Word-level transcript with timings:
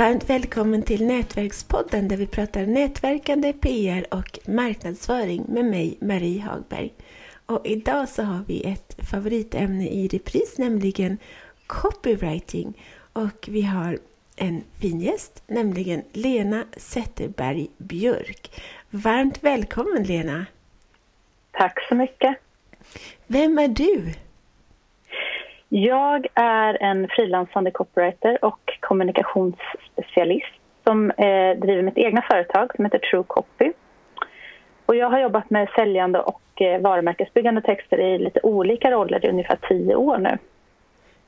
Varmt 0.00 0.30
välkommen 0.30 0.82
till 0.82 1.06
Nätverkspodden 1.06 2.08
där 2.08 2.16
vi 2.16 2.26
pratar 2.26 2.66
nätverkande, 2.66 3.52
PR 3.52 4.14
och 4.14 4.38
marknadsföring 4.46 5.44
med 5.48 5.64
mig, 5.64 5.98
Marie 6.00 6.40
Hagberg. 6.40 6.92
Och 7.46 7.66
idag 7.66 8.08
så 8.08 8.22
har 8.22 8.44
vi 8.46 8.64
ett 8.64 8.96
favoritämne 9.10 9.88
i 9.88 10.08
repris, 10.08 10.58
nämligen 10.58 11.18
copywriting. 11.66 12.82
Och 13.12 13.48
vi 13.48 13.62
har 13.62 13.98
en 14.36 14.64
fin 14.80 15.00
gäst, 15.00 15.42
nämligen 15.46 16.02
Lena 16.12 16.64
Zetterberg 16.76 17.68
Björk. 17.78 18.62
Varmt 18.90 19.44
välkommen 19.44 20.02
Lena! 20.02 20.46
Tack 21.50 21.86
så 21.88 21.94
mycket! 21.94 22.36
Vem 23.26 23.58
är 23.58 23.68
du? 23.68 24.14
Jag 25.72 26.26
är 26.34 26.82
en 26.82 27.08
frilansande 27.08 27.70
copywriter 27.70 28.44
och 28.44 28.78
kommunikationsspecialist 28.80 30.60
som 30.84 31.10
eh, 31.10 31.58
driver 31.58 31.82
mitt 31.82 31.98
egna 31.98 32.22
företag 32.30 32.74
som 32.76 32.84
heter 32.84 32.98
True 32.98 33.24
Copy. 33.26 33.72
Och 34.86 34.96
jag 34.96 35.10
har 35.10 35.20
jobbat 35.20 35.50
med 35.50 35.68
säljande 35.74 36.20
och 36.20 36.62
eh, 36.62 36.80
varumärkesbyggande 36.80 37.62
texter 37.62 38.00
i 38.00 38.18
lite 38.18 38.40
olika 38.42 38.90
roller 38.90 39.24
i 39.24 39.28
ungefär 39.28 39.58
tio 39.68 39.94
år 39.94 40.18
nu. 40.18 40.38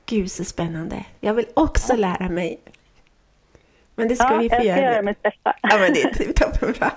Gud 0.06 0.30
så 0.30 0.44
spännande! 0.44 0.96
Jag 1.20 1.34
vill 1.34 1.46
också 1.54 1.92
ja. 1.92 1.96
lära 1.96 2.28
mig. 2.28 2.58
Men 3.94 4.08
det 4.08 4.16
ska 4.16 4.32
ja, 4.32 4.38
vi 4.38 4.50
få 4.50 4.54
göra. 4.54 4.64
jag 4.64 4.76
ska 4.76 4.84
göra 4.84 5.02
mitt 5.02 5.22
bästa. 5.22 5.56
Ja, 5.62 5.78
men 5.78 5.92
det 5.92 6.00
är 6.28 6.32
toppenbra. 6.32 6.90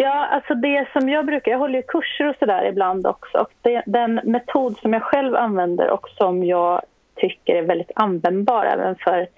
Ja, 0.00 0.26
alltså 0.26 0.54
det 0.54 0.88
som 0.92 1.08
jag 1.08 1.26
brukar, 1.26 1.52
jag 1.52 1.58
håller 1.58 1.78
ju 1.78 1.82
kurser 1.82 2.28
och 2.28 2.36
sådär 2.38 2.64
ibland 2.64 3.06
också. 3.06 3.38
Och 3.38 3.50
det, 3.62 3.82
den 3.86 4.20
metod 4.24 4.78
som 4.78 4.92
jag 4.92 5.02
själv 5.02 5.36
använder 5.36 5.90
och 5.90 6.08
som 6.08 6.44
jag 6.44 6.82
tycker 7.14 7.54
är 7.54 7.62
väldigt 7.62 7.90
användbar 7.94 8.64
även 8.64 8.96
för, 8.96 9.28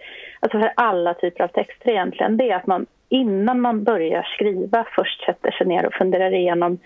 alltså 0.40 0.58
för 0.58 0.72
alla 0.76 1.14
typer 1.14 1.44
av 1.44 1.48
texter 1.48 1.90
egentligen, 1.90 2.36
det 2.36 2.50
är 2.50 2.56
att 2.56 2.66
man 2.66 2.86
innan 3.08 3.60
man 3.60 3.84
börjar 3.84 4.22
skriva 4.34 4.84
först 4.94 5.24
sätter 5.24 5.50
sig 5.50 5.66
ner 5.66 5.86
och 5.86 5.94
funderar 5.94 6.34
igenom 6.34 6.78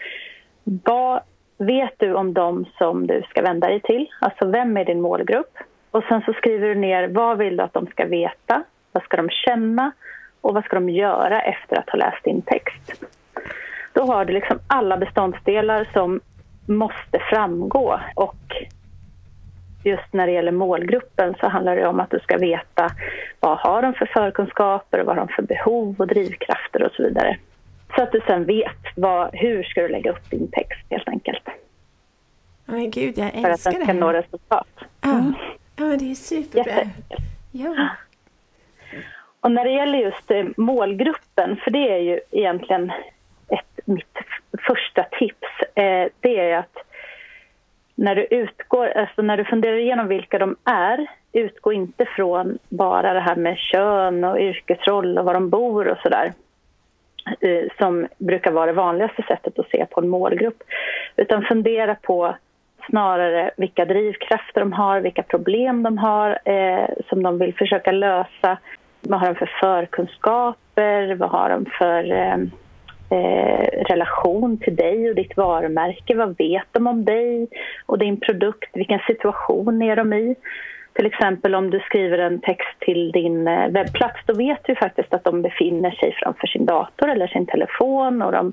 vad 0.64 1.20
vet 1.58 1.94
du 1.96 2.14
om 2.14 2.34
dem 2.34 2.64
som 2.78 3.06
du 3.06 3.22
ska 3.30 3.42
vända 3.42 3.68
dig 3.68 3.80
till? 3.80 4.06
Alltså 4.20 4.46
vem 4.46 4.76
är 4.76 4.84
din 4.84 5.00
målgrupp? 5.00 5.58
Och 5.90 6.04
sen 6.08 6.22
så 6.26 6.32
skriver 6.32 6.68
du 6.68 6.74
ner 6.74 7.08
vad 7.08 7.38
vill 7.38 7.56
du 7.56 7.62
att 7.62 7.72
de 7.72 7.86
ska 7.86 8.04
veta? 8.04 8.62
Vad 8.92 9.02
ska 9.02 9.16
de 9.16 9.28
känna? 9.30 9.92
Och 10.40 10.54
vad 10.54 10.64
ska 10.64 10.74
de 10.76 10.88
göra 10.90 11.42
efter 11.42 11.78
att 11.78 11.90
ha 11.90 11.98
läst 11.98 12.24
din 12.24 12.42
text? 12.42 13.04
Då 13.94 14.02
har 14.02 14.24
du 14.24 14.32
liksom 14.32 14.58
alla 14.66 14.96
beståndsdelar 14.96 15.88
som 15.92 16.20
måste 16.66 17.18
framgå. 17.30 18.00
Och 18.14 18.36
just 19.84 20.12
när 20.12 20.26
det 20.26 20.32
gäller 20.32 20.52
målgruppen 20.52 21.34
så 21.40 21.48
handlar 21.48 21.76
det 21.76 21.86
om 21.86 22.00
att 22.00 22.10
du 22.10 22.18
ska 22.18 22.38
veta 22.38 22.90
vad 23.40 23.58
har 23.58 23.82
de 23.82 23.94
för 23.94 24.06
förkunskaper 24.06 25.00
och 25.00 25.06
vad 25.06 25.16
har 25.16 25.26
de 25.26 25.32
för 25.32 25.42
behov 25.42 25.94
och 25.98 26.06
drivkrafter 26.06 26.82
och 26.82 26.92
så 26.92 27.02
vidare. 27.02 27.38
Så 27.96 28.02
att 28.02 28.12
du 28.12 28.20
sen 28.26 28.44
vet 28.44 28.82
vad, 28.96 29.30
hur 29.32 29.62
ska 29.62 29.82
du 29.82 29.88
lägga 29.88 30.10
upp 30.10 30.30
din 30.30 30.50
text 30.50 30.86
helt 30.90 31.08
enkelt. 31.08 31.48
Men 32.64 32.90
gud, 32.90 33.18
jag 33.18 33.26
älskar 33.34 33.50
det 33.50 33.58
För 33.58 33.70
att 33.70 33.76
den 33.76 33.84
ska 33.84 33.92
nå 33.92 34.12
resultat. 34.12 34.68
Mm. 35.04 35.34
ja 35.76 35.84
men 35.84 35.98
det 35.98 36.10
är 36.10 36.14
superbra. 36.14 36.90
Ja. 37.52 37.88
Och 39.40 39.50
när 39.50 39.64
det 39.64 39.70
gäller 39.70 39.98
just 39.98 40.30
eh, 40.30 40.44
målgruppen, 40.56 41.56
för 41.56 41.70
det 41.70 41.90
är 41.90 41.98
ju 41.98 42.20
egentligen 42.30 42.92
ett, 43.48 43.80
mitt 43.84 44.18
första 44.66 45.02
tips, 45.18 45.48
eh, 45.74 46.08
det 46.20 46.40
är 46.40 46.58
att 46.58 46.76
när 47.94 48.14
du 48.14 48.26
utgår, 48.30 48.86
alltså 48.86 49.22
när 49.22 49.36
du 49.36 49.44
funderar 49.44 49.76
igenom 49.76 50.08
vilka 50.08 50.38
de 50.38 50.56
är, 50.64 51.06
utgå 51.32 51.72
inte 51.72 52.04
från 52.04 52.58
bara 52.68 53.12
det 53.12 53.20
här 53.20 53.36
med 53.36 53.58
kön 53.58 54.24
och 54.24 54.40
yrkesroll 54.40 55.18
och 55.18 55.24
var 55.24 55.34
de 55.34 55.50
bor 55.50 55.88
och 55.88 55.98
sådär 55.98 56.32
eh, 57.40 57.64
som 57.78 58.06
brukar 58.18 58.50
vara 58.50 58.66
det 58.66 58.72
vanligaste 58.72 59.22
sättet 59.28 59.58
att 59.58 59.70
se 59.70 59.86
på 59.90 60.00
en 60.00 60.08
målgrupp. 60.08 60.62
Utan 61.16 61.42
fundera 61.42 61.94
på 61.94 62.34
snarare 62.90 63.50
vilka 63.56 63.84
drivkrafter 63.84 64.60
de 64.60 64.72
har, 64.72 65.00
vilka 65.00 65.22
problem 65.22 65.82
de 65.82 65.98
har 65.98 66.38
eh, 66.44 66.88
som 67.08 67.22
de 67.22 67.38
vill 67.38 67.54
försöka 67.54 67.92
lösa. 67.92 68.58
Vad 69.00 69.20
har 69.20 69.26
de 69.26 69.34
för 69.34 69.50
förkunskaper? 69.60 71.14
Vad 71.14 71.30
har 71.30 71.50
de 71.50 71.66
för 71.78 72.12
eh, 72.12 72.36
eh, 73.14 73.84
relation 73.88 74.58
till 74.58 74.76
dig 74.76 75.08
och 75.08 75.14
ditt 75.14 75.36
varumärke. 75.36 76.14
Vad 76.14 76.36
vet 76.38 76.68
de 76.72 76.86
om 76.86 77.04
dig 77.04 77.48
och 77.86 77.98
din 77.98 78.20
produkt? 78.20 78.70
Vilken 78.72 78.98
situation 78.98 79.82
är 79.82 79.96
de 79.96 80.12
i? 80.12 80.36
Till 80.94 81.06
exempel 81.06 81.54
om 81.54 81.70
du 81.70 81.80
skriver 81.80 82.18
en 82.18 82.40
text 82.40 82.80
till 82.80 83.12
din 83.12 83.48
eh, 83.48 83.68
webbplats, 83.68 84.20
då 84.26 84.34
vet 84.34 84.64
du 84.64 84.74
faktiskt 84.74 85.14
att 85.14 85.24
de 85.24 85.42
befinner 85.42 85.90
sig 85.90 86.14
framför 86.22 86.46
sin 86.46 86.66
dator 86.66 87.10
eller 87.10 87.26
sin 87.26 87.46
telefon 87.46 88.22
och 88.22 88.32
de 88.32 88.52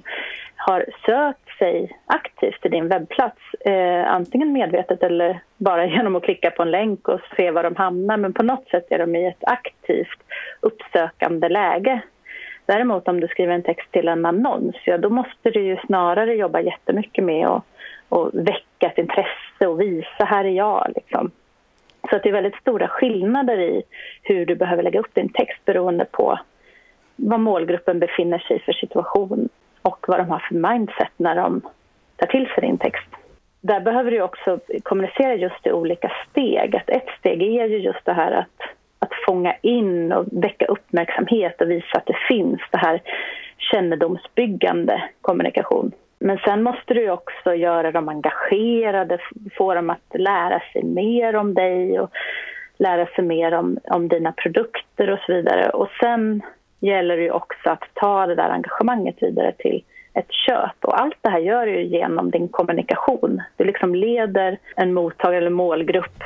har 0.55 0.85
sökt 1.05 1.57
sig 1.57 1.97
aktivt 2.05 2.61
till 2.61 2.71
din 2.71 2.87
webbplats. 2.87 3.41
Eh, 3.65 4.13
antingen 4.13 4.53
medvetet 4.53 5.03
eller 5.03 5.39
bara 5.57 5.85
genom 5.95 6.15
att 6.15 6.23
klicka 6.23 6.51
på 6.51 6.61
en 6.63 6.71
länk 6.71 7.07
och 7.07 7.19
se 7.37 7.51
var 7.51 7.63
de 7.63 7.75
hamnar. 7.75 8.17
Men 8.17 8.33
på 8.33 8.43
något 8.43 8.67
sätt 8.67 8.85
är 8.89 8.99
de 8.99 9.15
i 9.15 9.27
ett 9.27 9.43
aktivt 9.43 10.19
uppsökande 10.61 11.49
läge 11.49 12.01
Däremot 12.71 13.07
om 13.07 13.19
du 13.19 13.27
skriver 13.27 13.53
en 13.53 13.63
text 13.63 13.91
till 13.91 14.07
en 14.07 14.25
annons, 14.25 14.75
ja 14.85 14.97
då 14.97 15.09
måste 15.09 15.49
du 15.49 15.61
ju 15.61 15.77
snarare 15.85 16.35
jobba 16.35 16.59
jättemycket 16.59 17.23
med 17.23 17.47
att 17.47 17.63
och 18.09 18.29
väcka 18.33 18.87
ett 18.87 18.97
intresse 18.97 19.67
och 19.67 19.81
visa 19.81 20.25
här 20.25 20.45
är 20.45 20.49
jag. 20.49 20.91
Liksom. 20.95 21.31
Så 22.09 22.15
att 22.15 22.23
det 22.23 22.29
är 22.29 22.33
väldigt 22.33 22.61
stora 22.61 22.87
skillnader 22.87 23.59
i 23.59 23.83
hur 24.23 24.45
du 24.45 24.55
behöver 24.55 24.83
lägga 24.83 24.99
upp 24.99 25.13
din 25.15 25.29
text 25.29 25.65
beroende 25.65 26.05
på 26.05 26.39
vad 27.15 27.39
målgruppen 27.39 27.99
befinner 27.99 28.39
sig 28.39 28.57
i 28.57 28.59
för 28.59 28.73
situation 28.73 29.49
och 29.81 30.05
vad 30.07 30.19
de 30.19 30.29
har 30.29 30.39
för 30.39 30.55
mindset 30.55 31.11
när 31.17 31.35
de 31.35 31.61
tar 32.15 32.27
till 32.27 32.45
sig 32.45 32.61
din 32.61 32.77
text. 32.77 33.09
Där 33.61 33.79
behöver 33.79 34.11
du 34.11 34.21
också 34.21 34.59
kommunicera 34.83 35.35
just 35.35 35.67
i 35.67 35.71
olika 35.71 36.11
steg. 36.29 36.75
Att 36.75 36.89
ett 36.89 37.09
steg 37.19 37.41
är 37.41 37.65
ju 37.65 37.77
just 37.77 38.05
det 38.05 38.13
här 38.13 38.31
att 38.31 38.80
att 39.01 39.13
fånga 39.25 39.55
in 39.61 40.11
och 40.11 40.25
väcka 40.31 40.65
uppmärksamhet 40.65 41.61
och 41.61 41.71
visa 41.71 41.97
att 41.97 42.05
det 42.05 42.17
finns 42.27 42.61
det 42.71 42.77
här 42.77 43.01
kännedomsbyggande 43.57 45.03
kommunikation. 45.21 45.91
Men 46.19 46.37
sen 46.37 46.63
måste 46.63 46.93
du 46.93 47.09
också 47.09 47.55
göra 47.55 47.91
dem 47.91 48.09
engagerade, 48.09 49.17
få 49.57 49.73
dem 49.73 49.89
att 49.89 50.13
lära 50.13 50.61
sig 50.73 50.83
mer 50.83 51.35
om 51.35 51.53
dig 51.53 51.99
och 51.99 52.09
lära 52.77 53.05
sig 53.05 53.23
mer 53.23 53.53
om, 53.53 53.77
om 53.83 54.07
dina 54.07 54.31
produkter 54.31 55.09
och 55.09 55.19
så 55.19 55.33
vidare. 55.33 55.69
Och 55.69 55.89
sen 55.99 56.41
gäller 56.79 57.17
det 57.17 57.31
också 57.31 57.69
att 57.69 57.83
ta 57.93 58.25
det 58.25 58.35
där 58.35 58.49
engagemanget 58.49 59.15
vidare 59.23 59.51
till 59.57 59.83
ett 60.13 60.31
köp. 60.31 60.85
Och 60.85 61.01
allt 61.01 61.17
det 61.21 61.29
här 61.29 61.39
gör 61.39 61.65
du 61.65 61.81
genom 61.81 62.31
din 62.31 62.47
kommunikation. 62.47 63.41
Du 63.57 63.63
liksom 63.63 63.95
leder 63.95 64.57
en 64.75 64.93
mottagare 64.93 65.37
eller 65.37 65.49
målgrupp 65.49 66.23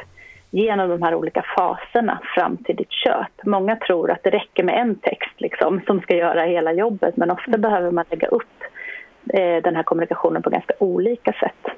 genom 0.55 0.89
de 0.89 1.01
här 1.01 1.15
olika 1.15 1.43
faserna 1.57 2.19
fram 2.35 2.57
till 2.57 2.75
ditt 2.75 2.91
köp. 2.91 3.45
Många 3.45 3.75
tror 3.75 4.11
att 4.11 4.23
det 4.23 4.29
räcker 4.29 4.63
med 4.63 4.81
en 4.81 4.95
text 4.95 5.35
liksom, 5.37 5.81
som 5.85 6.01
ska 6.01 6.15
göra 6.15 6.45
hela 6.45 6.73
jobbet 6.73 7.17
men 7.17 7.31
ofta 7.31 7.57
behöver 7.57 7.91
man 7.91 8.05
lägga 8.09 8.27
upp 8.27 8.63
eh, 9.33 9.63
den 9.63 9.75
här 9.75 9.83
kommunikationen 9.83 10.41
på 10.41 10.49
ganska 10.49 10.73
olika 10.79 11.33
sätt. 11.33 11.75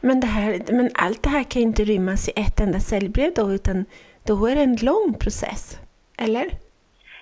Men, 0.00 0.20
det 0.20 0.26
här, 0.26 0.60
men 0.68 0.90
allt 0.94 1.22
det 1.22 1.30
här 1.30 1.42
kan 1.42 1.62
inte 1.62 1.84
rymmas 1.84 2.28
i 2.28 2.32
ett 2.40 2.60
enda 2.60 2.78
säljbrev 2.78 3.32
då 3.34 3.52
utan 3.52 3.84
då 4.26 4.46
är 4.46 4.54
det 4.54 4.62
en 4.62 4.76
lång 4.76 5.14
process, 5.14 5.80
eller? 6.18 6.44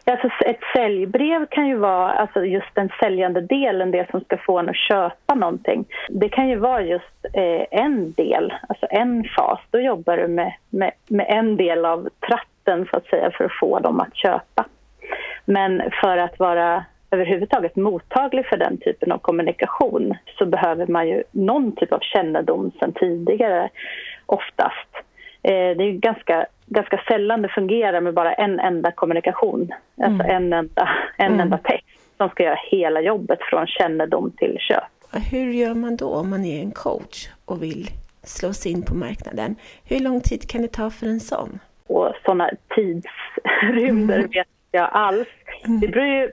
Alltså 0.05 0.29
ett 0.47 0.61
säljbrev 0.77 1.47
kan 1.47 1.69
ju 1.69 1.77
vara 1.77 2.13
alltså 2.13 2.45
just 2.45 2.75
den 2.75 2.89
säljande 3.01 3.41
delen, 3.41 3.91
det 3.91 4.11
som 4.11 4.21
ska 4.21 4.37
få 4.37 4.59
en 4.59 4.69
att 4.69 4.77
köpa 4.77 5.35
någonting. 5.35 5.85
Det 6.09 6.29
kan 6.29 6.49
ju 6.49 6.57
vara 6.57 6.83
just 6.83 7.25
eh, 7.33 7.67
en 7.81 8.13
del, 8.13 8.55
alltså 8.69 8.87
en 8.91 9.25
fas. 9.37 9.61
Då 9.71 9.81
jobbar 9.81 10.17
du 10.17 10.29
med, 10.29 10.53
med, 10.71 10.91
med 11.09 11.27
en 11.29 11.57
del 11.57 11.85
av 11.85 12.09
tratten 12.27 12.87
så 12.91 12.97
att 12.97 13.07
säga 13.07 13.31
för 13.31 13.45
att 13.45 13.59
få 13.61 13.79
dem 13.79 14.01
att 14.01 14.17
köpa. 14.17 14.65
Men 15.45 15.83
för 16.01 16.17
att 16.19 16.39
vara 16.39 16.85
överhuvudtaget 17.11 17.77
mottaglig 17.77 18.47
för 18.47 18.57
den 18.57 18.77
typen 18.79 19.13
av 19.13 19.19
kommunikation 19.19 20.15
så 20.39 20.47
behöver 20.47 20.87
man 20.87 21.09
ju 21.09 21.23
någon 21.31 21.77
typ 21.77 21.93
av 21.93 22.01
kännedom 22.01 22.71
sen 22.81 22.93
tidigare 22.93 23.69
oftast. 24.27 24.89
Eh, 25.43 25.77
det 25.77 25.85
är 25.85 25.93
ganska 25.93 26.47
ganska 26.71 27.01
sällan 27.09 27.43
det 27.43 27.49
fungerar 27.49 28.01
med 28.01 28.15
bara 28.15 28.35
en 28.35 28.61
enda 28.61 28.93
kommunikation. 28.93 29.73
Alltså 30.03 30.25
mm. 30.25 30.37
en, 30.37 30.53
enda, 30.53 30.89
en 31.17 31.27
mm. 31.27 31.41
enda 31.41 31.59
text 31.59 31.87
som 32.17 32.29
ska 32.29 32.43
göra 32.43 32.59
hela 32.71 33.01
jobbet 33.01 33.39
från 33.43 33.67
kännedom 33.67 34.31
till 34.31 34.57
köp. 34.59 34.85
Hur 35.31 35.53
gör 35.53 35.75
man 35.75 35.97
då 35.97 36.15
om 36.15 36.31
man 36.31 36.45
är 36.45 36.63
en 36.63 36.71
coach 36.71 37.29
och 37.45 37.63
vill 37.63 37.87
slå 38.23 38.53
sig 38.53 38.73
in 38.73 38.83
på 38.83 38.95
marknaden? 38.95 39.57
Hur 39.85 40.01
lång 40.01 40.21
tid 40.21 40.51
kan 40.51 40.63
det 40.63 40.73
ta 40.73 40.91
för 40.91 41.07
en 41.07 41.21
sån? 41.21 41.59
Och 41.87 42.13
sådana 42.25 42.51
tidsrymder 42.75 44.19
mm. 44.19 44.31
vet 44.31 44.49
jag 44.71 44.89
alls. 44.93 45.29
Mm. 45.65 45.81
Det 45.81 45.89
beror 45.89 46.07
ju, 46.07 46.31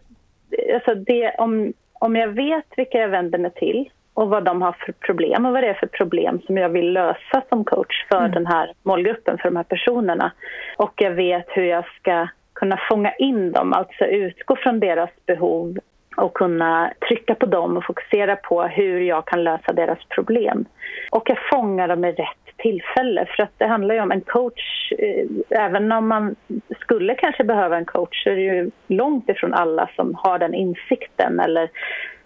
alltså 0.73 0.95
det, 0.95 1.35
om, 1.37 1.73
om 1.93 2.15
jag 2.15 2.27
vet 2.27 2.65
vilka 2.77 2.97
jag 2.97 3.09
vänder 3.09 3.39
mig 3.39 3.51
till 3.51 3.89
och 4.17 4.29
vad 4.29 4.43
de 4.43 4.61
har 4.61 4.71
för 4.71 4.91
problem 4.91 5.45
och 5.45 5.53
vad 5.53 5.63
det 5.63 5.69
är 5.69 5.73
för 5.73 5.87
problem 5.87 6.41
som 6.45 6.57
jag 6.57 6.69
vill 6.69 6.93
lösa 6.93 7.41
som 7.49 7.65
coach 7.65 8.05
för 8.09 8.19
mm. 8.19 8.31
den 8.31 8.47
här 8.47 8.71
målgruppen, 8.83 9.37
för 9.37 9.49
de 9.49 9.55
här 9.55 9.63
personerna. 9.63 10.31
Och 10.77 10.93
jag 10.95 11.11
vet 11.11 11.45
hur 11.49 11.63
jag 11.63 11.85
ska 11.99 12.27
kunna 12.53 12.79
fånga 12.89 13.13
in 13.13 13.51
dem, 13.51 13.73
alltså 13.73 14.05
utgå 14.05 14.55
från 14.55 14.79
deras 14.79 15.09
behov 15.25 15.77
och 16.15 16.33
kunna 16.33 16.93
trycka 17.07 17.35
på 17.35 17.45
dem 17.45 17.77
och 17.77 17.85
fokusera 17.85 18.35
på 18.35 18.63
hur 18.63 18.99
jag 18.99 19.25
kan 19.25 19.43
lösa 19.43 19.73
deras 19.73 19.99
problem. 20.09 20.65
Och 21.11 21.29
jag 21.29 21.37
fångar 21.51 21.87
dem 21.87 22.05
i 22.05 22.11
rätt 22.11 22.57
tillfälle 22.57 23.25
för 23.35 23.43
att 23.43 23.53
det 23.57 23.67
handlar 23.67 23.95
ju 23.95 24.01
om 24.01 24.11
en 24.11 24.21
coach, 24.21 24.91
eh, 24.99 25.25
även 25.49 25.91
om 25.91 26.07
man 26.07 26.35
skulle 26.79 27.15
kanske 27.15 27.43
behöva 27.43 27.77
en 27.77 27.85
coach 27.85 28.23
så 28.23 28.29
är 28.29 28.35
det 28.35 28.41
ju 28.41 28.71
långt 28.87 29.29
ifrån 29.29 29.53
alla 29.53 29.89
som 29.95 30.15
har 30.15 30.39
den 30.39 30.53
insikten 30.53 31.39
eller 31.39 31.69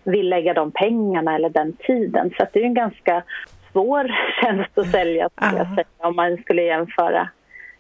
vill 0.03 0.29
lägga 0.29 0.53
de 0.53 0.71
pengarna 0.71 1.35
eller 1.35 1.49
den 1.49 1.73
tiden. 1.73 2.31
Så 2.37 2.45
det 2.53 2.59
är 2.59 2.65
en 2.65 2.73
ganska 2.73 3.23
svår 3.71 4.11
tjänst 4.41 4.77
att 4.77 4.91
sälja 4.91 5.29
säga, 5.39 5.85
om 5.97 6.15
man 6.15 6.37
skulle 6.37 6.61
jämföra 6.61 7.29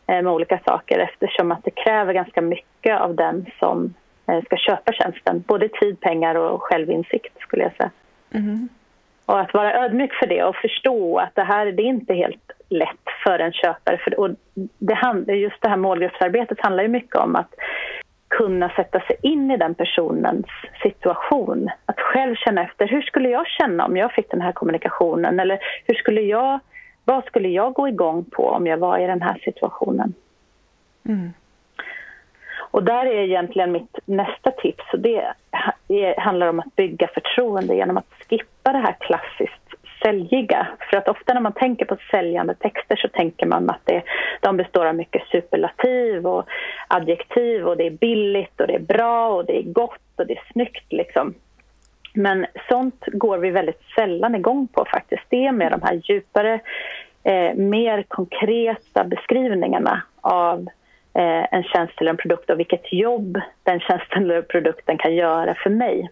eh, 0.07 0.21
med 0.21 0.27
olika 0.27 0.59
saker 0.65 0.99
eftersom 0.99 1.51
att 1.51 1.63
det 1.63 1.71
kräver 1.71 2.13
ganska 2.13 2.41
mycket 2.41 3.01
av 3.01 3.15
den 3.15 3.45
som 3.59 3.93
eh, 4.27 4.43
ska 4.43 4.57
köpa 4.57 4.93
tjänsten. 4.93 5.43
Både 5.47 5.69
tid, 5.69 5.99
pengar 5.99 6.35
och 6.35 6.61
självinsikt 6.61 7.39
skulle 7.39 7.63
jag 7.63 7.75
säga. 7.75 7.91
Mm. 8.33 8.69
Och 9.25 9.39
att 9.39 9.53
vara 9.53 9.85
ödmjuk 9.85 10.13
för 10.13 10.27
det 10.27 10.43
och 10.43 10.55
förstå 10.55 11.17
att 11.17 11.35
det 11.35 11.43
här 11.43 11.65
det 11.65 11.83
är 11.83 11.87
inte 11.87 12.13
helt 12.13 12.51
lätt 12.69 13.05
för 13.23 13.39
en 13.39 13.53
köpare. 13.53 13.97
För, 13.97 14.19
och 14.19 14.29
det, 14.79 15.33
just 15.35 15.61
det 15.61 15.69
här 15.69 15.77
målgruppsarbetet 15.77 16.59
handlar 16.59 16.83
ju 16.83 16.89
mycket 16.89 17.15
om 17.15 17.35
att 17.35 17.53
kunna 18.31 18.69
sätta 18.69 18.99
sig 18.99 19.15
in 19.21 19.51
i 19.51 19.57
den 19.57 19.75
personens 19.75 20.45
situation. 20.83 21.69
Att 21.85 21.99
själv 21.99 22.35
känna 22.35 22.63
efter, 22.63 22.87
hur 22.87 23.01
skulle 23.01 23.29
jag 23.29 23.47
känna 23.47 23.85
om 23.85 23.97
jag 23.97 24.11
fick 24.11 24.31
den 24.31 24.41
här 24.41 24.51
kommunikationen? 24.51 25.39
Eller 25.39 25.59
hur 25.85 25.95
skulle 25.95 26.21
jag, 26.21 26.59
vad 27.05 27.25
skulle 27.25 27.49
jag 27.49 27.73
gå 27.73 27.87
igång 27.87 28.25
på 28.31 28.49
om 28.49 28.67
jag 28.67 28.77
var 28.77 28.99
i 28.99 29.07
den 29.07 29.21
här 29.21 29.41
situationen? 29.45 30.13
Mm. 31.05 31.33
Och 32.57 32.83
där 32.83 33.05
är 33.05 33.23
egentligen 33.23 33.71
mitt 33.71 33.99
nästa 34.05 34.51
tips 34.51 34.83
och 34.93 34.99
det 34.99 35.33
handlar 36.17 36.47
om 36.47 36.59
att 36.59 36.75
bygga 36.75 37.07
förtroende 37.07 37.75
genom 37.75 37.97
att 37.97 38.13
skippa 38.29 38.71
det 38.71 38.77
här 38.77 38.95
klassiskt 38.99 39.60
säljiga. 40.11 40.67
För 40.89 40.97
att 40.97 41.07
ofta 41.07 41.33
när 41.33 41.41
man 41.41 41.53
tänker 41.53 41.85
på 41.85 41.97
säljande 42.11 42.55
texter 42.55 42.95
så 42.95 43.07
tänker 43.07 43.45
man 43.45 43.69
att 43.69 43.81
det, 43.83 44.03
de 44.41 44.57
består 44.57 44.85
av 44.85 44.95
mycket 44.95 45.27
superlativ 45.27 46.27
och 46.27 46.45
adjektiv 46.87 47.67
och 47.67 47.77
det 47.77 47.87
är 47.87 47.91
billigt 47.91 48.61
och 48.61 48.67
det 48.67 48.75
är 48.75 48.79
bra 48.79 49.29
och 49.29 49.45
det 49.45 49.57
är 49.57 49.63
gott 49.63 50.11
och 50.15 50.27
det 50.27 50.33
är 50.33 50.43
snyggt 50.53 50.93
liksom. 50.93 51.33
Men 52.13 52.45
sånt 52.69 53.05
går 53.07 53.37
vi 53.37 53.51
väldigt 53.51 53.81
sällan 53.95 54.35
igång 54.35 54.67
på 54.67 54.85
faktiskt. 54.85 55.23
Det 55.29 55.45
är 55.45 55.51
med 55.51 55.71
de 55.71 55.81
här 55.81 56.01
djupare, 56.03 56.59
eh, 57.23 57.53
mer 57.55 58.03
konkreta 58.07 59.03
beskrivningarna 59.03 60.01
av 60.21 60.59
eh, 61.13 61.53
en 61.53 61.63
tjänst 61.63 61.93
eller 61.97 62.11
en 62.11 62.17
produkt 62.17 62.49
och 62.49 62.59
vilket 62.59 62.93
jobb 62.93 63.41
den 63.63 63.79
tjänsten 63.79 64.23
eller 64.23 64.41
produkten 64.41 64.97
kan 64.97 65.15
göra 65.15 65.55
för 65.55 65.69
mig. 65.69 66.09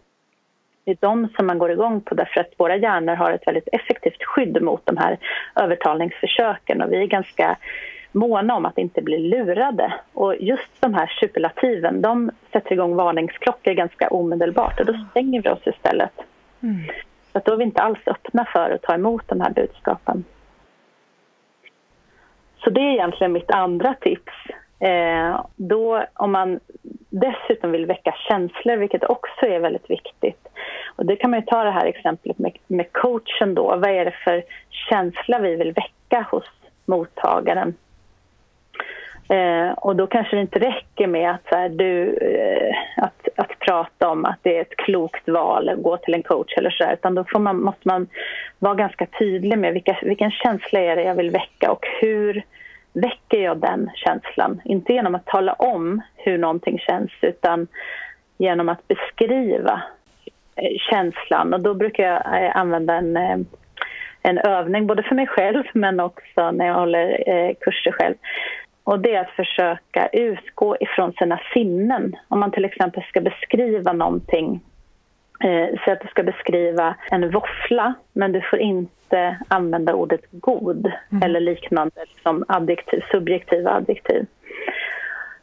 Det 0.84 0.92
är 0.92 0.98
de 1.00 1.30
som 1.36 1.48
man 1.48 1.60
går 1.60 1.72
igång 1.72 2.02
på 2.02 2.16
därför 2.16 2.42
att 2.42 2.54
våra 2.58 2.76
hjärnor 2.76 3.16
har 3.16 3.32
ett 3.32 3.48
väldigt 3.48 3.70
effektivt 3.72 4.24
skydd 4.24 4.62
mot 4.62 4.86
de 4.86 4.98
här 4.98 5.18
övertalningsförsöken 5.56 6.82
och 6.82 6.92
vi 6.92 6.98
är 6.98 7.08
ganska 7.08 7.58
måna 8.12 8.56
om 8.56 8.66
att 8.66 8.78
inte 8.78 9.02
bli 9.02 9.18
lurade. 9.18 9.94
Och 10.14 10.36
just 10.36 10.82
de 10.82 10.94
här 10.94 11.08
superlativen, 11.20 12.02
de 12.02 12.32
sätter 12.52 12.74
igång 12.74 12.96
varningsklockor 12.96 13.74
ganska 13.74 14.08
omedelbart 14.08 14.80
och 14.80 14.86
då 14.86 14.94
stänger 15.12 15.42
vi 15.42 15.50
oss 15.50 15.68
istället. 15.68 16.14
Mm. 16.64 16.88
Så 17.32 17.38
att 17.38 17.46
då 17.46 17.54
är 17.54 17.58
vi 17.58 17.64
inte 17.64 17.82
alls 17.82 18.00
öppna 18.06 18.46
för 18.46 18.72
att 18.72 18.82
ta 18.82 18.94
emot 18.94 19.24
de 19.28 19.42
här 19.42 19.52
budskapen. 19.52 20.24
Så 22.64 22.70
det 22.70 22.82
är 22.82 22.94
egentligen 22.94 23.32
mitt 23.32 23.52
andra 23.52 23.94
tips. 23.94 24.34
Eh, 24.80 25.46
då 25.56 26.04
om 26.14 26.32
man 26.32 26.60
dessutom 27.10 27.72
vill 27.72 27.86
väcka 27.86 28.16
känslor, 28.30 28.78
vilket 28.78 29.04
också 29.04 29.46
är 29.46 29.60
väldigt 29.60 29.90
viktigt. 29.90 30.49
Och 31.00 31.06
det 31.06 31.16
kan 31.16 31.32
man 31.32 31.42
ta 31.42 31.64
det 31.64 31.72
här 31.72 31.86
exemplet 31.86 32.40
med, 32.40 32.58
med 32.68 32.92
coachen 32.92 33.56
då. 33.56 33.64
Vad 33.64 33.90
är 33.90 34.06
det 34.06 34.16
för 34.24 34.44
känsla 34.90 35.40
vi 35.40 35.56
vill 35.56 35.72
väcka 35.72 36.28
hos 36.32 36.44
mottagaren? 36.86 37.74
Eh, 39.30 39.72
och 39.72 39.96
då 39.96 40.08
kanske 40.08 40.36
det 40.36 40.42
inte 40.42 40.60
räcker 40.60 41.08
med 41.08 41.32
att, 41.32 41.42
så 41.50 41.56
här, 41.56 41.70
du, 41.70 42.18
eh, 42.18 43.04
att, 43.04 43.28
att 43.36 43.60
prata 43.60 44.10
om 44.10 44.26
att 44.26 44.40
det 44.42 44.58
är 44.58 44.62
ett 44.62 44.76
klokt 44.76 45.30
val 45.30 45.70
att 45.70 45.84
gå 45.84 45.98
till 45.98 46.14
en 46.14 46.24
coach 46.24 46.58
eller 46.58 46.70
så 46.70 46.84
där, 46.84 46.94
utan 46.94 47.16
då 47.16 47.24
får 47.24 47.40
man, 47.40 47.62
måste 47.62 47.88
man 47.88 48.08
vara 48.60 48.76
ganska 48.76 49.06
tydlig 49.06 49.58
med 49.58 49.74
vilka, 49.74 50.00
vilken 50.02 50.32
känsla 50.32 50.80
är 50.80 50.96
det 50.96 51.04
jag 51.04 51.16
vill 51.16 51.32
väcka 51.32 51.72
och 51.72 51.86
hur 52.02 52.44
väcker 52.94 53.44
jag 53.44 53.58
den 53.58 53.90
känslan. 53.96 54.62
Inte 54.66 54.94
genom 54.94 55.16
att 55.16 55.26
tala 55.26 55.54
om 55.54 56.02
hur 56.16 56.38
någonting 56.38 56.80
känns 56.80 57.12
utan 57.22 57.68
genom 58.38 58.70
att 58.70 58.88
beskriva 58.88 59.84
känslan. 60.90 61.54
Och 61.54 61.60
då 61.60 61.74
brukar 61.74 62.04
jag 62.04 62.44
eh, 62.44 62.56
använda 62.56 62.94
en, 62.94 63.18
eh, 63.18 63.38
en 64.22 64.38
övning 64.38 64.88
både 64.88 65.04
för 65.04 65.16
mig 65.16 65.28
själv 65.28 65.64
men 65.74 66.00
också 66.00 66.52
när 66.52 66.66
jag 66.66 66.74
håller 66.74 67.54
kurser 67.54 67.92
själv. 67.92 68.16
Och 68.84 69.00
det 69.00 69.16
är 69.16 69.22
att 69.22 69.36
försöka 69.36 70.08
utgå 70.08 70.78
ifrån 70.80 71.14
sina 71.14 71.40
sinnen. 71.54 72.16
Om 72.28 72.40
man 72.40 72.52
till 72.52 72.66
exempel 72.66 73.04
ska 73.04 73.22
beskriva 73.22 73.94
någonting 73.94 74.62
eh, 75.44 75.80
så 75.86 75.92
att 75.92 76.02
du 76.02 76.08
ska 76.08 76.24
beskriva 76.24 76.96
en 77.12 77.32
våffla 77.32 77.94
men 78.14 78.32
du 78.32 78.42
får 78.42 78.60
inte 78.60 79.38
använda 79.48 79.94
ordet 79.94 80.22
god 80.32 80.92
mm. 81.12 81.24
eller 81.24 81.40
liknande 81.40 82.06
som 82.24 82.46
adjektiv, 82.48 83.02
subjektiva 83.12 83.72
adjektiv. 83.72 84.26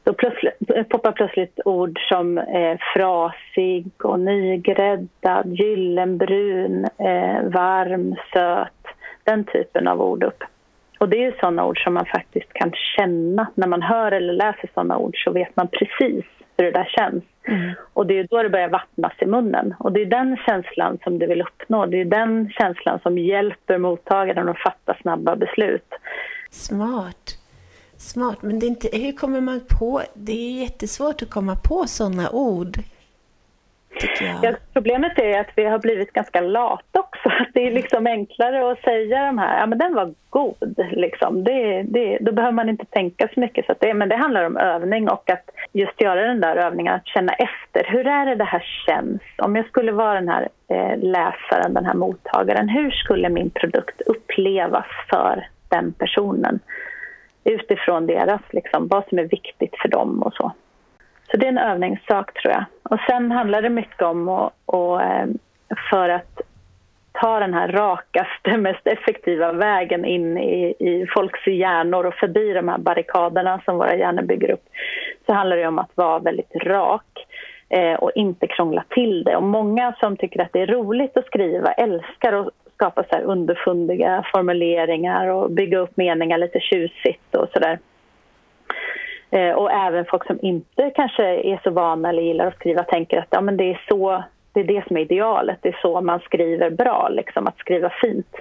Då 0.06 0.12
plötsligt, 0.12 0.88
poppar 0.88 1.12
plötsligt 1.12 1.60
ord 1.64 1.98
som 2.08 2.38
eh, 2.38 2.78
frasig 2.94 3.90
och 4.04 4.20
nygräddad, 4.20 5.46
gyllenbrun, 5.46 6.84
eh, 6.84 7.42
varm, 7.42 8.16
söt. 8.32 8.72
Den 9.24 9.44
typen 9.44 9.88
av 9.88 10.02
ord 10.02 10.22
upp. 10.22 10.44
Och 10.98 11.08
det 11.08 11.24
är 11.24 11.36
sådana 11.40 11.66
ord 11.66 11.84
som 11.84 11.94
man 11.94 12.06
faktiskt 12.06 12.52
kan 12.52 12.72
känna. 12.96 13.46
När 13.54 13.66
man 13.66 13.82
hör 13.82 14.12
eller 14.12 14.32
läser 14.32 14.70
sådana 14.74 14.98
ord 14.98 15.24
så 15.24 15.30
vet 15.30 15.56
man 15.56 15.68
precis 15.68 16.24
hur 16.56 16.64
det 16.64 16.70
där 16.70 16.88
känns. 16.96 17.24
Mm. 17.48 17.74
Och 17.92 18.06
det 18.06 18.18
är 18.18 18.26
då 18.30 18.42
det 18.42 18.50
börjar 18.50 18.68
vattnas 18.68 19.12
i 19.20 19.26
munnen. 19.26 19.74
Och 19.78 19.92
det 19.92 20.02
är 20.02 20.06
den 20.06 20.36
känslan 20.46 20.98
som 21.04 21.18
du 21.18 21.26
vill 21.26 21.42
uppnå. 21.42 21.86
Det 21.86 22.00
är 22.00 22.04
den 22.04 22.50
känslan 22.50 22.98
som 23.02 23.18
hjälper 23.18 23.78
mottagaren 23.78 24.48
att 24.48 24.58
fatta 24.58 24.96
snabba 25.02 25.36
beslut. 25.36 25.94
Smart. 26.50 27.45
Smart, 27.98 28.42
men 28.42 28.58
det 28.58 28.66
är 28.66 28.68
inte, 28.68 28.88
hur 28.92 29.12
kommer 29.12 29.40
man 29.40 29.60
på, 29.78 30.02
det 30.14 30.32
är 30.32 30.62
jättesvårt 30.62 31.22
att 31.22 31.30
komma 31.30 31.56
på 31.68 31.86
sådana 31.86 32.30
ord. 32.30 32.78
Ja, 34.42 34.52
problemet 34.72 35.18
är 35.18 35.40
att 35.40 35.50
vi 35.56 35.64
har 35.64 35.78
blivit 35.78 36.12
ganska 36.12 36.40
lata 36.40 37.00
också. 37.00 37.30
Det 37.54 37.66
är 37.66 37.70
liksom 37.70 38.06
enklare 38.06 38.72
att 38.72 38.80
säga 38.80 39.26
de 39.26 39.38
här, 39.38 39.60
ja 39.60 39.66
men 39.66 39.78
den 39.78 39.94
var 39.94 40.14
god. 40.30 40.76
Liksom. 40.90 41.44
Det, 41.44 41.82
det, 41.82 42.18
då 42.20 42.32
behöver 42.32 42.52
man 42.52 42.68
inte 42.68 42.84
tänka 42.84 43.28
så 43.34 43.40
mycket. 43.40 43.66
Så 43.66 43.74
det, 43.80 43.94
men 43.94 44.08
det 44.08 44.16
handlar 44.16 44.44
om 44.44 44.56
övning 44.56 45.08
och 45.08 45.30
att 45.30 45.50
just 45.72 46.00
göra 46.00 46.26
den 46.26 46.40
där 46.40 46.56
övningen, 46.56 46.94
att 46.94 47.06
känna 47.06 47.32
efter. 47.32 47.84
Hur 47.92 48.06
är 48.06 48.26
det 48.26 48.34
det 48.34 48.44
här 48.44 48.64
känns? 48.86 49.22
Om 49.38 49.56
jag 49.56 49.66
skulle 49.66 49.92
vara 49.92 50.14
den 50.14 50.28
här 50.28 50.48
eh, 50.68 50.98
läsaren, 50.98 51.74
den 51.74 51.84
här 51.84 51.94
mottagaren, 51.94 52.68
hur 52.68 52.90
skulle 52.90 53.28
min 53.28 53.50
produkt 53.50 54.00
upplevas 54.00 54.86
för 55.10 55.48
den 55.68 55.92
personen? 55.92 56.60
Utifrån 57.46 58.06
deras, 58.06 58.40
liksom, 58.50 58.88
vad 58.88 59.08
som 59.08 59.18
är 59.18 59.24
viktigt 59.24 59.74
för 59.82 59.88
dem 59.88 60.22
och 60.22 60.34
så. 60.34 60.52
Så 61.30 61.36
det 61.36 61.46
är 61.46 61.48
en 61.48 61.58
övningssak 61.58 62.34
tror 62.34 62.54
jag. 62.54 62.64
Och 62.82 63.00
sen 63.08 63.30
handlar 63.32 63.62
det 63.62 63.70
mycket 63.70 64.02
om 64.02 64.28
att, 64.28 64.52
och, 64.66 65.02
eh, 65.02 65.26
för 65.90 66.08
att 66.08 66.40
ta 67.12 67.40
den 67.40 67.54
här 67.54 67.68
rakaste, 67.68 68.56
mest 68.56 68.86
effektiva 68.86 69.52
vägen 69.52 70.04
in 70.04 70.38
i, 70.38 70.74
i 70.78 71.06
folks 71.14 71.46
hjärnor 71.46 72.06
och 72.06 72.14
förbi 72.14 72.52
de 72.52 72.68
här 72.68 72.78
barrikaderna 72.78 73.60
som 73.64 73.78
våra 73.78 73.96
hjärnor 73.96 74.22
bygger 74.22 74.50
upp 74.50 74.64
så 75.26 75.32
handlar 75.32 75.56
det 75.56 75.66
om 75.66 75.78
att 75.78 75.90
vara 75.94 76.18
väldigt 76.18 76.54
rak 76.54 77.26
eh, 77.68 77.94
och 77.94 78.12
inte 78.14 78.46
krångla 78.46 78.84
till 78.90 79.24
det. 79.24 79.36
Och 79.36 79.42
många 79.42 79.94
som 80.00 80.16
tycker 80.16 80.42
att 80.42 80.52
det 80.52 80.60
är 80.60 80.66
roligt 80.66 81.16
att 81.16 81.26
skriva 81.26 81.72
älskar 81.72 82.32
att 82.32 82.48
skapa 82.76 83.02
så 83.02 83.16
här 83.16 83.22
underfundiga 83.22 84.24
formuleringar 84.32 85.26
och 85.26 85.50
bygga 85.50 85.78
upp 85.78 85.96
meningar 85.96 86.38
lite 86.38 86.60
tjusigt 86.60 87.34
och 87.34 87.48
sådär. 87.52 87.78
Eh, 89.30 89.50
och 89.50 89.72
även 89.72 90.04
folk 90.04 90.26
som 90.26 90.38
inte 90.42 90.90
kanske 90.94 91.24
är 91.24 91.60
så 91.64 91.70
vana 91.70 92.08
eller 92.08 92.22
gillar 92.22 92.46
att 92.46 92.54
skriva 92.54 92.82
tänker 92.82 93.18
att 93.18 93.28
ja, 93.30 93.40
men 93.40 93.56
det 93.56 93.64
är 93.64 93.80
så 93.88 94.24
det 94.52 94.60
är 94.60 94.64
det 94.64 94.86
som 94.86 94.96
är 94.96 95.00
idealet, 95.00 95.58
det 95.62 95.68
är 95.68 95.78
så 95.82 96.00
man 96.00 96.20
skriver 96.20 96.70
bra, 96.70 97.08
liksom, 97.08 97.46
att 97.46 97.58
skriva 97.58 97.90
fint. 97.90 98.36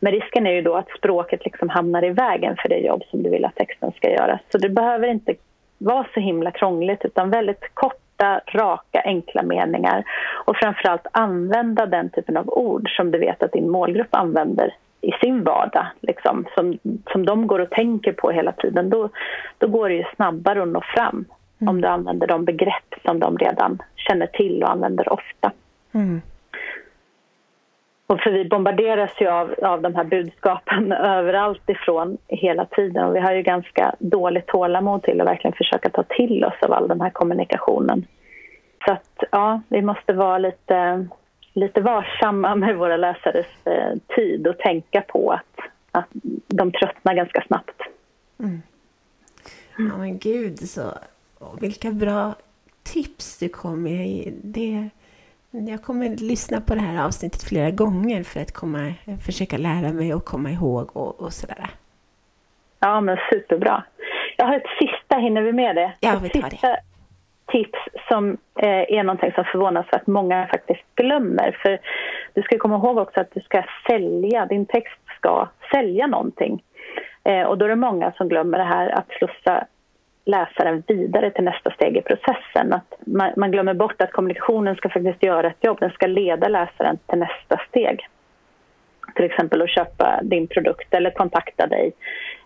Men 0.00 0.12
risken 0.12 0.46
är 0.46 0.50
ju 0.50 0.62
då 0.62 0.74
att 0.74 0.90
språket 0.98 1.44
liksom 1.44 1.68
hamnar 1.68 2.04
i 2.04 2.10
vägen 2.10 2.56
för 2.56 2.68
det 2.68 2.78
jobb 2.78 3.02
som 3.10 3.22
du 3.22 3.30
vill 3.30 3.44
att 3.44 3.54
texten 3.54 3.92
ska 3.92 4.10
göra. 4.10 4.38
Så 4.52 4.58
det 4.58 4.68
behöver 4.68 5.08
inte 5.08 5.34
vara 5.78 6.06
så 6.14 6.20
himla 6.20 6.50
krångligt 6.50 7.04
utan 7.04 7.30
väldigt 7.30 7.74
kort 7.74 8.09
korta, 8.20 8.40
raka, 8.46 9.02
enkla 9.04 9.42
meningar 9.42 10.04
och 10.44 10.56
framförallt 10.56 11.06
använda 11.12 11.86
den 11.86 12.10
typen 12.10 12.36
av 12.36 12.48
ord 12.48 12.96
som 12.96 13.10
du 13.10 13.18
vet 13.18 13.42
att 13.42 13.52
din 13.52 13.70
målgrupp 13.70 14.14
använder 14.14 14.74
i 15.00 15.10
sin 15.12 15.44
vardag, 15.44 15.86
liksom, 16.00 16.46
som, 16.54 16.78
som 17.12 17.26
de 17.26 17.46
går 17.46 17.58
och 17.58 17.70
tänker 17.70 18.12
på 18.12 18.30
hela 18.30 18.52
tiden, 18.52 18.90
då, 18.90 19.08
då 19.58 19.68
går 19.68 19.88
det 19.88 19.94
ju 19.94 20.04
snabbare 20.16 20.62
att 20.62 20.68
nå 20.68 20.82
fram 20.94 21.24
mm. 21.60 21.68
om 21.68 21.80
du 21.80 21.88
använder 21.88 22.26
de 22.26 22.44
begrepp 22.44 22.94
som 23.04 23.18
de 23.18 23.38
redan 23.38 23.78
känner 23.96 24.26
till 24.26 24.62
och 24.62 24.70
använder 24.70 25.12
ofta. 25.12 25.52
Mm. 25.94 26.20
Och 28.10 28.20
för 28.20 28.30
vi 28.30 28.44
bombarderas 28.44 29.10
ju 29.20 29.28
av, 29.28 29.54
av 29.62 29.82
de 29.82 29.94
här 29.94 30.04
budskapen 30.04 30.92
överallt 31.18 31.70
ifrån 31.70 32.18
hela 32.28 32.64
tiden 32.64 33.04
och 33.04 33.14
vi 33.14 33.20
har 33.20 33.32
ju 33.32 33.42
ganska 33.42 33.94
dåligt 33.98 34.46
tålamod 34.46 35.02
till 35.02 35.20
att 35.20 35.26
verkligen 35.26 35.56
försöka 35.56 35.90
ta 35.90 36.02
till 36.02 36.44
oss 36.44 36.54
av 36.62 36.72
all 36.72 36.88
den 36.88 37.00
här 37.00 37.10
kommunikationen. 37.10 38.06
Så 38.84 38.92
att 38.92 39.24
ja, 39.32 39.60
vi 39.68 39.82
måste 39.82 40.12
vara 40.12 40.38
lite, 40.38 41.06
lite 41.52 41.80
varsamma 41.80 42.54
med 42.62 42.76
våra 42.76 42.96
läsares 42.96 43.46
eh, 43.64 43.98
tid 44.16 44.46
och 44.46 44.58
tänka 44.58 45.00
på 45.00 45.30
att, 45.30 45.66
att 45.92 46.08
de 46.46 46.72
tröttnar 46.72 47.14
ganska 47.14 47.44
snabbt. 47.46 47.80
Mm. 48.38 48.62
Ja 49.76 49.96
men 49.98 50.18
gud, 50.18 50.58
så 50.58 50.82
vilka 51.60 51.90
bra 51.90 52.34
tips 52.82 53.38
du 53.38 53.48
kom 53.48 53.82
med. 53.82 54.32
Det 54.42 54.88
jag 55.50 55.82
kommer 55.82 56.08
lyssna 56.08 56.60
på 56.60 56.74
det 56.74 56.80
här 56.80 57.06
avsnittet 57.06 57.42
flera 57.42 57.70
gånger 57.70 58.22
för 58.22 58.40
att 58.40 58.52
komma, 58.52 58.94
försöka 59.26 59.58
lära 59.58 59.92
mig 59.92 60.14
och 60.14 60.24
komma 60.24 60.50
ihåg 60.50 60.96
och, 60.96 61.20
och 61.20 61.32
sådär. 61.32 61.70
Ja, 62.80 63.00
men 63.00 63.18
superbra. 63.30 63.84
Jag 64.36 64.46
har 64.46 64.56
ett 64.56 64.78
sista, 64.78 65.16
hinner 65.16 65.42
vi 65.42 65.52
med 65.52 65.76
det? 65.76 65.92
Ja, 66.00 66.18
vi 66.22 66.28
tar 66.28 66.50
det. 66.50 66.80
tips 67.46 67.78
som 68.08 68.36
eh, 68.58 68.98
är 68.98 69.02
någonting 69.02 69.32
som 69.32 69.44
förvånansvärt 69.44 70.06
många 70.06 70.46
faktiskt 70.46 70.94
glömmer. 70.94 71.58
För 71.62 71.78
du 72.34 72.42
ska 72.42 72.58
komma 72.58 72.76
ihåg 72.76 72.98
också 72.98 73.20
att 73.20 73.34
du 73.34 73.40
ska 73.40 73.64
sälja, 73.86 74.46
din 74.46 74.66
text 74.66 75.00
ska 75.16 75.48
sälja 75.72 76.06
någonting. 76.06 76.62
Eh, 77.24 77.42
och 77.42 77.58
då 77.58 77.64
är 77.64 77.68
det 77.68 77.76
många 77.76 78.12
som 78.12 78.28
glömmer 78.28 78.58
det 78.58 78.64
här 78.64 78.88
att 78.88 79.08
slussa 79.08 79.66
läsaren 80.30 80.82
vidare 80.86 81.30
till 81.30 81.44
nästa 81.44 81.70
steg 81.70 81.96
i 81.96 82.02
processen. 82.02 82.72
Att 82.72 82.94
man, 83.06 83.30
man, 83.36 83.50
glömmer 83.50 83.74
bort 83.74 84.02
att 84.02 84.12
kommunikationen 84.12 84.76
ska 84.76 84.88
faktiskt 84.88 85.22
göra 85.22 85.46
ett 85.46 85.64
jobb, 85.64 85.80
den 85.80 85.90
ska 85.90 86.06
leda 86.06 86.48
läsaren 86.48 86.98
till 87.06 87.18
nästa 87.18 87.60
steg. 87.68 88.08
Till 89.14 89.24
exempel 89.24 89.62
att 89.62 89.70
köpa 89.70 90.20
din 90.22 90.46
produkt 90.46 90.94
eller 90.94 91.10
kontakta 91.10 91.66
dig. 91.66 91.92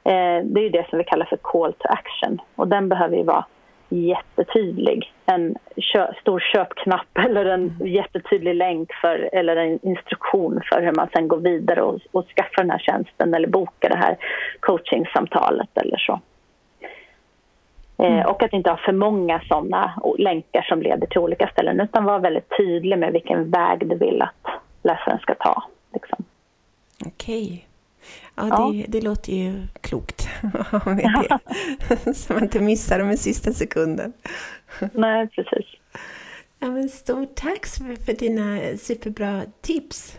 Eh, 0.04 0.38
det 0.44 0.60
är 0.60 0.62
ju 0.62 0.68
det 0.68 0.86
som 0.88 0.98
vi 0.98 1.04
kallar 1.04 1.26
för 1.26 1.36
call 1.36 1.72
to 1.72 1.88
action 1.88 2.40
och 2.56 2.68
den 2.68 2.88
behöver 2.88 3.16
ju 3.16 3.22
vara 3.22 3.44
jättetydlig. 3.88 5.12
En 5.26 5.54
kö 5.76 6.12
stor 6.20 6.40
köpknapp 6.40 7.18
eller 7.18 7.44
en 7.44 7.76
jättetydlig 7.84 8.54
länk 8.54 8.92
för, 8.92 9.30
eller 9.32 9.56
en 9.56 9.78
instruktion 9.82 10.60
för 10.72 10.82
hur 10.82 10.92
man 10.92 11.08
sen 11.12 11.28
går 11.28 11.38
vidare 11.38 11.82
och, 11.82 12.00
och 12.12 12.26
skaffar 12.36 12.62
den 12.62 12.70
här 12.70 12.78
tjänsten 12.78 13.34
eller 13.34 13.48
bokar 13.48 13.88
det 13.88 13.96
här 13.96 14.16
coachingsamtalet 14.60 15.78
eller 15.78 15.96
så. 15.98 16.20
Eh, 17.98 18.12
mm. 18.12 18.26
Och 18.26 18.42
att 18.42 18.52
inte 18.52 18.70
ha 18.70 18.76
för 18.76 18.92
många 18.92 19.40
sådana 19.48 20.02
länkar 20.18 20.62
som 20.62 20.82
leder 20.82 21.06
till 21.06 21.18
olika 21.18 21.48
ställen 21.48 21.80
utan 21.80 22.04
vara 22.04 22.18
väldigt 22.18 22.48
tydlig 22.56 22.98
med 22.98 23.12
vilken 23.12 23.50
väg 23.50 23.88
du 23.88 23.96
vill 23.96 24.22
att 24.22 24.62
läsaren 24.82 25.18
ska 25.18 25.34
ta. 25.34 25.62
Liksom. 25.92 26.24
Okej. 27.06 27.68
Ja, 28.34 28.48
ja. 28.48 28.72
Det, 28.72 28.84
det, 28.88 29.04
låter 29.04 29.32
ju 29.32 29.62
klokt 29.80 30.28
med 30.86 31.28
det. 31.28 32.14
Så 32.14 32.32
man 32.32 32.42
inte 32.42 32.60
missar 32.60 32.98
dem 32.98 33.10
i 33.10 33.16
sista 33.16 33.52
sekunden. 33.52 34.12
Nej, 34.92 35.28
precis. 35.28 35.66
Ja, 36.58 36.70
men 36.70 36.88
stort 36.88 37.34
tack 37.34 37.66
för 38.06 38.12
dina 38.12 38.76
superbra 38.78 39.42
tips. 39.60 40.18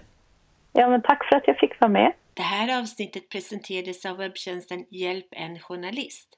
Ja, 0.73 0.89
men 0.89 1.01
tack 1.01 1.29
för 1.29 1.35
att 1.35 1.47
jag 1.47 1.57
fick 1.57 1.81
vara 1.81 1.91
med. 1.91 2.11
Det 2.33 2.41
här 2.41 2.79
avsnittet 2.79 3.29
presenterades 3.29 4.05
av 4.05 4.17
webbtjänsten 4.17 4.85
Hjälp 4.89 5.27
en 5.31 5.59
journalist. 5.59 6.37